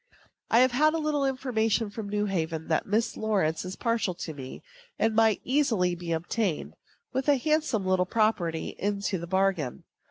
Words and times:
I 0.49 0.61
have 0.61 0.71
had 0.71 0.95
a 0.95 0.97
little 0.97 1.25
intimation 1.25 1.91
from 1.91 2.09
New 2.09 2.25
Haven 2.25 2.69
that 2.69 2.87
Miss 2.87 3.15
Lawrence 3.15 3.63
is 3.63 3.75
partial 3.75 4.15
to 4.15 4.33
me, 4.33 4.63
and 4.97 5.13
might 5.13 5.41
easily 5.43 5.93
be 5.93 6.11
obtained, 6.11 6.73
with 7.13 7.29
a 7.29 7.35
handsome 7.37 7.85
property 8.07 8.75
into 8.79 9.19
the 9.19 9.27
bargain. 9.27 9.83